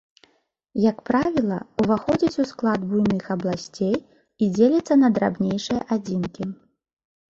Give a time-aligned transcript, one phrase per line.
[0.89, 3.95] Як правіла, уваходзіць у склад буйных абласцей
[4.43, 6.55] і дзеліцца на драбнейшыя адзінкі.